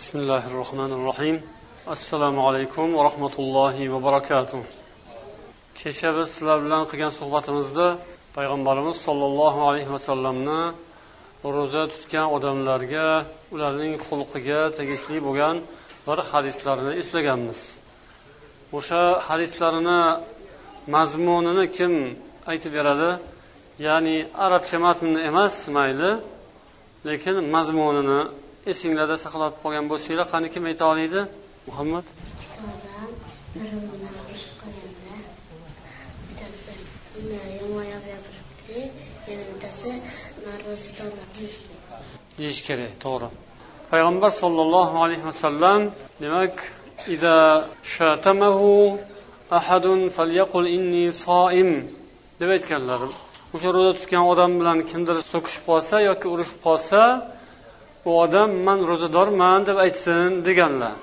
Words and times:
بسم 0.00 0.18
الله 0.18 0.42
الرحمن 0.50 0.92
الرحيم 0.98 1.36
assalomu 1.86 2.40
alaykum 2.48 2.94
va 2.96 3.02
rahmatullohi 3.08 3.92
va 3.92 3.98
barakatuh 4.06 4.62
kecha 5.80 6.10
biz 6.16 6.28
sizlar 6.34 6.58
bilan 6.64 6.82
qilgan 6.90 7.12
suhbatimizda 7.20 7.86
payg'ambarimiz 8.36 8.96
sollallohu 9.06 9.60
alayhi 9.68 9.90
vasallamni 9.96 10.62
ro'za 11.56 11.82
tutgan 11.92 12.26
odamlarga 12.36 13.08
ularning 13.54 13.94
xulqiga 14.06 14.60
tegishli 14.78 15.18
bo'lgan 15.26 15.56
bir 16.06 16.18
hadislarni 16.30 16.92
eslaganmiz 17.02 17.60
o'sha 18.78 19.02
hadislarni 19.28 20.00
mazmunini 20.94 21.64
kim 21.76 21.92
aytib 22.50 22.72
beradi 22.78 23.10
ya'ni 23.86 24.16
arabcha 24.44 24.76
matnni 24.86 25.20
emas 25.30 25.56
mayli 25.76 26.10
lekin 27.08 27.36
mazmunini 27.54 28.20
esinglarda 28.71 29.17
saqlab 29.25 29.53
qolgan 29.63 29.85
bo'lsanglar 29.91 30.27
qani 30.33 30.47
kim 30.53 30.63
ayta 30.69 30.83
oladi 30.91 31.21
muhammad? 31.67 32.05
Deyish 42.39 42.61
kerak 42.67 42.93
to'g'ri. 43.05 43.29
Payg'ambar 43.91 44.31
sollallohu 44.41 44.95
alayhi 45.05 45.25
vasallam 45.29 45.81
demak 46.23 46.55
ahadun 49.59 49.99
falyaqul 50.17 50.67
inni 50.77 51.05
soim 51.25 51.69
deb 52.39 52.49
aytganlar. 52.55 53.01
O'sha 53.55 53.69
ro'za 53.75 53.91
tutgan 53.99 54.23
odam 54.31 54.51
bilan 54.59 54.79
kimdir 54.89 55.17
so'kishib 55.31 55.63
qolsa 55.69 55.95
yoki 56.09 56.27
urushib 56.33 56.59
qolsa 56.67 57.01
u 58.07 58.09
odam 58.23 58.49
man 58.67 58.79
ro'zadorman 58.89 59.59
deb 59.67 59.77
aytsin 59.85 60.29
deganlar. 60.47 60.95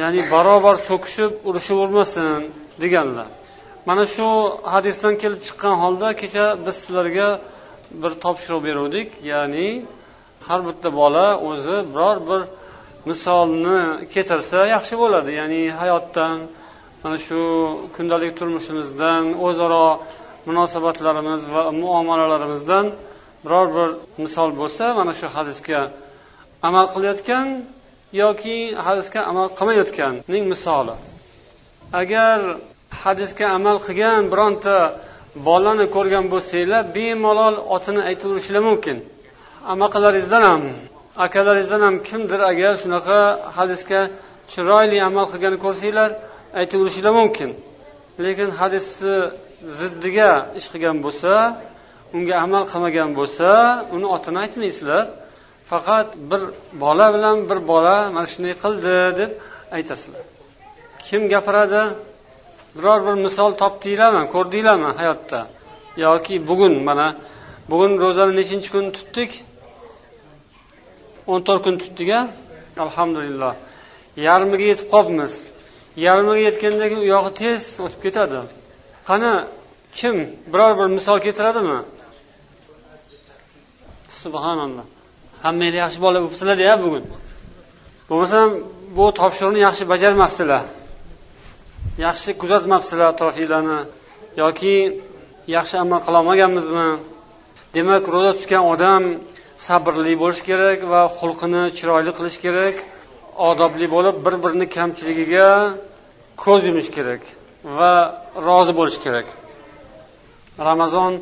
Ya'ni 0.00 0.20
barobar 0.32 0.76
so'kishib 0.88 1.32
urushavermasin 1.48 2.40
deganlar. 2.82 3.28
Mana 3.88 4.04
shu 4.14 4.28
hadisdan 4.74 5.14
kelib 5.22 5.40
chiqqan 5.46 5.74
holda 5.82 6.08
kecha 6.20 6.46
biz 6.64 6.74
sizlarga 6.82 7.28
bir 8.02 8.12
topshiriq 8.24 8.60
beruvdik. 8.68 9.08
Ya'ni 9.32 9.68
har 10.46 10.60
bitta 10.68 10.88
bola 11.00 11.26
o'zi 11.48 11.76
biror 11.92 12.18
bir 12.28 12.40
misolni 13.08 13.78
keltirsa 14.12 14.58
yaxshi 14.74 14.94
bo'ladi. 15.02 15.30
Ya'ni 15.40 15.62
hayotdan 15.80 16.36
mana 17.02 17.18
shu 17.26 17.40
kundalik 17.96 18.32
turmushimizdan 18.38 19.22
o'zaro 19.46 19.86
munosabatlarimiz 20.48 21.42
va 21.54 21.62
muomalalarimizdan 21.82 22.86
biror 23.44 23.66
bir 23.76 23.88
misol 24.24 24.50
bo'lsa 24.60 24.84
mana 24.98 25.12
shu 25.20 25.26
hadisga 25.36 25.80
amal 26.68 26.86
qilayotgan 26.94 27.46
yoki 28.22 28.58
hadisga 28.86 29.20
amal 29.30 29.48
qilmayotganning 29.58 30.44
misoli. 30.52 30.94
Agar 32.00 32.38
hadisga 33.02 33.46
amal 33.58 33.76
qilgan 33.86 34.22
bironta 34.32 34.76
bolani 35.48 35.86
ko'rgan 35.96 36.24
bo'lsanglar 36.32 36.82
bemalol 36.96 37.54
otini 37.76 38.00
aytaverishinglar 38.10 38.64
mumkin. 38.70 38.96
Amaqalaringizdan 39.72 40.42
ham 40.50 40.62
akalaringizdan 41.26 41.80
ham 41.86 41.96
kimdir 42.08 42.40
agar 42.50 42.72
shunaqa 42.82 43.18
hadisga 43.56 44.00
chiroyli 44.52 44.98
amal 45.08 45.26
qilganini 45.32 45.60
ko'rsanglar 45.66 46.10
aytaverishinglar 46.60 47.14
mumkin. 47.20 47.50
Lekin 48.24 48.48
hadisni 48.60 49.16
ziddiga 49.78 50.30
ish 50.58 50.68
qilgan 50.72 50.96
bo'lsa 51.04 51.32
unga 52.16 52.34
amal 52.46 52.62
qilmagan 52.72 53.10
bo'lsa 53.18 53.48
uni 53.94 54.06
otini 54.16 54.38
aytmaysizlar. 54.44 55.04
Faqat 55.70 56.08
bir 56.30 56.42
bola 56.82 57.06
bilan 57.14 57.36
bir 57.50 57.58
bola 57.70 57.96
mana 58.14 58.26
shunday 58.32 58.54
qildi 58.62 58.94
deb 59.20 59.30
aytasizlar. 59.76 60.24
Kim 61.06 61.22
gapiradi? 61.32 61.82
Biror 62.76 62.98
bir 63.06 63.16
misol 63.26 63.50
topdinglarmi 63.62 64.24
ko'rdinglarmi 64.34 64.90
hayotda? 64.98 65.40
Yoki 66.04 66.34
bugun 66.48 66.74
mana 66.88 67.06
bugun 67.70 67.92
ro'zani 68.02 68.32
nechinchi 68.40 68.68
kun 68.74 68.86
tutdik? 68.96 69.30
O'n 71.30 71.40
to'rt 71.46 71.62
kun 71.66 71.76
tutdik 71.82 72.08
a 72.18 72.20
alhamdulillah. 72.84 73.52
Yarmiga 74.26 74.64
yetib 74.72 74.88
qolibmiz 74.94 75.32
yarmiga 76.06 76.40
yetganda 76.48 76.84
keyin 76.90 77.02
u 77.04 77.08
yog'i 77.14 77.32
tez 77.40 77.60
o'tib 77.84 78.00
ketadi. 78.06 78.38
Qani 79.08 79.32
kim 79.98 80.16
biror 80.52 80.72
bir 80.78 80.88
misol 80.96 81.18
keltiradimi 81.26 81.78
subhanalloh. 84.22 84.86
Hammanglar 85.44 85.74
yaxshi 85.84 85.98
bola 86.04 86.18
bo'libsizlarda 86.22 86.74
bugun. 86.84 87.04
Bo'lmasam 88.08 88.48
bu 88.96 89.04
topshiriqni 89.20 89.60
yaxshi 89.66 89.84
bajarmabsizlar. 89.92 90.64
Yaxshi 92.06 92.30
kuzatmabsizlar 92.40 93.06
atrofinglarni 93.14 93.80
yoki 94.42 94.76
yaxshi 95.56 95.76
amal 95.84 96.00
qilolmaganmizmi 96.06 96.88
demak 97.76 98.04
ro'za 98.14 98.32
tutgan 98.38 98.64
odam 98.72 99.02
sabrli 99.66 100.14
bo'lishi 100.22 100.42
kerak 100.50 100.78
va 100.92 101.02
xulqini 101.18 101.62
chiroyli 101.78 102.12
qilish 102.18 102.38
kerak 102.44 102.76
odobli 103.50 103.86
bo'lib 103.94 104.16
bir 104.24 104.34
birini 104.44 104.66
kamchiligiga 104.76 105.48
ko'z 106.42 106.60
yumish 106.68 106.90
kerak 106.96 107.22
va 107.78 107.92
rozi 108.46 108.72
bo'lish 108.78 108.98
kerak. 109.04 109.26
Ramazon 110.68 111.12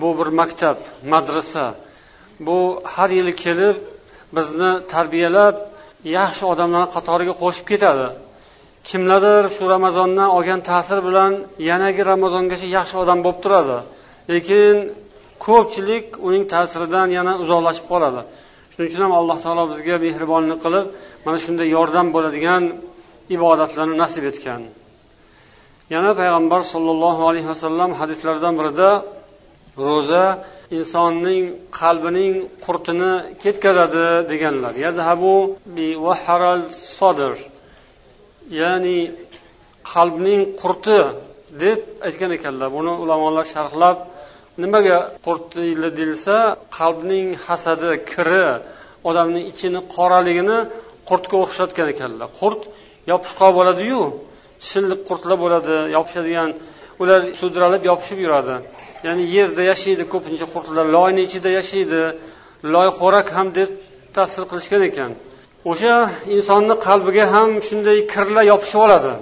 bu 0.00 0.08
bir 0.18 0.28
maktab 0.40 0.78
madrasa. 1.12 1.64
Bu 2.46 2.58
har 2.94 3.10
yili 3.18 3.34
kelib 3.44 3.76
bizni 4.36 4.70
tarbiyalab 4.92 5.54
yaxshi 6.18 6.44
odamlarni 6.52 6.88
qatoriga 6.96 7.34
qo'shib 7.42 7.66
ketadi. 7.72 8.06
Kimlardir 8.88 9.44
shu 9.56 9.64
ramazondan 9.74 10.28
olgan 10.36 10.60
ta'sir 10.70 10.98
bilan 11.08 11.32
yanagi 11.70 12.02
ramazongacha 12.12 12.66
yaxshi 12.76 12.96
odam 13.02 13.18
bo'lib 13.24 13.40
turadi. 13.44 13.78
Lekin 14.32 14.74
ko'pchilik 15.46 16.06
uning 16.26 16.44
ta'siridan 16.52 17.08
yana 17.18 17.32
uzoqlashib 17.42 17.86
qoladi. 17.92 18.20
Shuning 18.72 18.88
uchun 18.90 19.02
ham 19.06 19.14
alloh 19.20 19.36
taolo 19.44 19.64
bizga 19.72 19.96
mehribonlik 20.06 20.58
qilib 20.64 20.86
mana 21.24 21.38
shunday 21.44 21.68
yordam 21.76 22.06
bo'ladigan 22.14 22.62
ibodatlarni 23.36 23.96
nasib 24.02 24.24
etgan. 24.30 24.62
Yana 25.94 26.10
payg'ambar 26.20 26.60
sollallohu 26.72 27.22
alayhi 27.30 27.48
vasallam 27.52 27.90
hadislardan 28.00 28.54
birida 28.60 28.90
ro'za 29.88 30.24
insonning 30.78 31.44
qalbining 31.80 32.34
qurtini 32.64 33.12
ketkazadi 33.42 34.06
deganlar. 34.32 34.72
Ya'ni 38.60 38.98
qalbning 39.92 40.40
qurti 40.62 40.98
deb 41.62 41.80
aytgan 42.06 42.30
ekanlar. 42.38 42.68
Buni 42.76 42.92
ulamolar 43.02 43.46
sharhlab 43.54 43.98
nimaga 44.62 44.98
qurt 45.26 45.44
deyilsa 45.98 46.36
qalbning 46.78 47.26
hasadi 47.46 47.90
kiri 48.12 48.46
odamning 49.08 49.44
ichini 49.52 49.80
qoraligini 49.96 50.58
qurtga 51.08 51.36
o'xshatgan 51.44 51.88
ekanlar. 51.94 52.28
Qurt 52.40 52.60
yopishqoq 53.12 53.50
bo'ladiyu 53.58 54.00
shilliq 54.68 55.00
qurtlar 55.08 55.36
bo'ladi 55.44 55.76
yopishadigan 55.96 56.50
ular 57.02 57.20
sudralib 57.40 57.82
yopishib 57.90 58.18
yuradi. 58.24 58.54
Ya'ni 59.06 59.24
yerda 59.36 59.62
yashaydi 59.72 60.04
ko'pincha 60.12 60.46
qurtlar 60.54 60.86
loyni 60.96 61.20
ichida 61.26 61.50
yashaydi. 61.58 62.00
Loyxo'rak 62.74 63.28
ham 63.36 63.48
deb 63.58 63.70
tafsir 64.16 64.44
qilishgan 64.50 64.82
ekan. 64.90 65.10
O'sha 65.70 65.94
insonni 66.36 66.74
qalbiga 66.86 67.24
ham 67.34 67.48
shunday 67.68 67.98
kirlar 68.12 68.44
yopishib 68.52 68.80
oladi. 68.86 69.12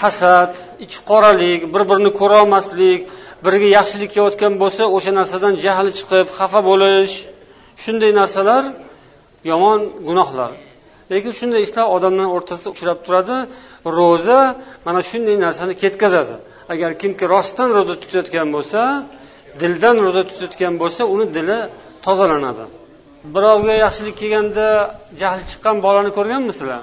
Hasad 0.00 0.52
ichi 0.84 0.98
qoralik 1.10 1.60
bir 1.74 1.82
birini 1.90 2.10
ko'rolmaslik 2.20 3.00
biriga 3.44 3.68
yaxshilik 3.78 4.10
kelayotgan 4.14 4.52
bo'lsa 4.62 4.82
o'sha 4.96 5.12
narsadan 5.18 5.54
jahli 5.64 5.90
chiqib 5.98 6.26
xafa 6.38 6.60
bo'lish 6.70 7.14
shunday 7.82 8.10
narsalar 8.20 8.64
yomon 9.50 9.80
gunohlar. 10.08 10.52
Lekin 11.12 11.32
shunday 11.38 11.60
ishlar 11.66 11.86
odamlar 11.96 12.26
o'rtasida 12.36 12.68
uchrab 12.74 12.98
turadi. 13.06 13.36
Ro'za 13.98 14.40
mana 14.86 15.00
shunday 15.10 15.36
narsani 15.44 15.74
ketkazadi. 15.82 16.36
Agar 16.72 16.90
kimki 17.02 17.24
rostdan 17.34 17.68
ro'za 17.76 17.94
tutayotgan 18.02 18.48
bo'lsa 18.56 18.80
dildan 19.60 19.96
ro'za 20.04 20.22
tutayotgan 20.30 20.74
bo'lsa 20.82 21.02
uni 21.14 21.26
dili 21.36 21.58
tozalanadi. 22.06 22.64
Birovga 23.34 23.74
yaxshilik 23.84 24.16
kelganda 24.20 24.66
jahli 25.20 25.42
chiqqan 25.50 25.76
bolani 25.86 26.10
ko'rganmisizlar 26.18 26.82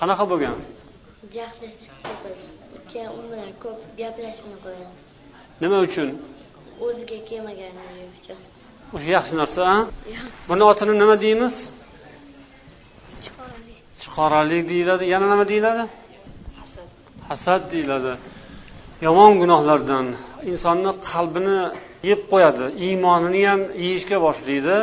qanaqa 0.00 0.24
bo'lgan? 0.30 0.56
Jahli 1.36 1.68
keyin 2.90 3.10
u 3.18 3.20
bilan 3.30 3.52
ko'p 3.64 3.78
gaplashmay 4.00 4.58
qo'yadi. 4.66 4.94
Nima 5.62 5.78
uchun? 5.86 6.08
O'ziga 6.86 7.18
kelmaganligi 7.30 8.04
uchun. 8.18 8.38
O'sha 8.94 9.08
yaxshi 9.16 9.34
narsa 9.40 9.60
a? 9.74 9.76
Buni 10.48 10.62
otini 10.70 10.94
nima 11.02 11.16
deymiz? 11.24 11.54
Chiqoralik 14.02 14.62
deyiladi. 14.72 15.04
Yana 15.12 15.26
nima 15.32 15.44
deyiladi 15.52 15.84
hasad 17.28 17.62
deyiladi. 17.72 18.12
Yomon 19.06 19.32
gunohlardan 19.42 20.06
insonni 20.52 20.92
qalbini 21.10 21.60
yeb 22.10 22.20
qo'yadi 22.32 22.64
iymonini 22.86 23.42
ham 23.50 23.60
yeyishga 23.84 24.18
boshlaydi. 24.26 24.76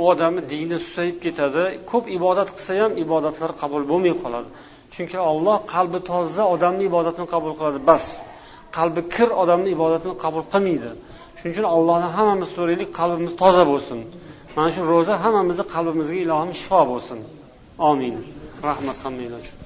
U 0.00 0.02
odamni 0.12 0.42
dini 0.52 0.76
susayib 0.86 1.16
ketadi. 1.24 1.62
Ko'p 1.90 2.04
ibodat 2.18 2.48
qilsa 2.56 2.72
ham 2.82 2.92
ibodatlar 3.04 3.50
qabul 3.62 3.82
bo'lmay 3.90 4.14
qoladi. 4.22 4.48
Chunki 4.94 5.18
olloh 5.30 5.58
qalbi 5.74 5.98
toza 6.10 6.44
odamni 6.54 6.82
ibodatini 6.90 7.26
qabul 7.34 7.52
qiladi 7.58 7.80
bas. 7.90 8.04
Qalbi 8.76 9.00
kir 9.14 9.28
odamni 9.42 9.68
ibodatini 9.76 10.14
qabul 10.24 10.44
qilmaydi. 10.52 10.90
Shuning 11.38 11.52
uchun 11.54 11.66
allohdan 11.74 12.10
hammamiz 12.18 12.48
so'raylik 12.56 12.90
qalbimiz 13.00 13.32
toza 13.42 13.64
bo'lsin. 13.72 13.98
Mana 14.56 14.70
shu 14.74 14.80
ro'za 14.92 15.14
hammamizni 15.24 15.64
qalbimizga 15.74 16.18
ilohim 16.24 16.52
shifo 16.60 16.80
bo'lsin. 16.92 17.18
Omin 17.90 18.14
rahmat 18.68 18.96
hammanglar 19.04 19.40
uchun. 19.44 19.65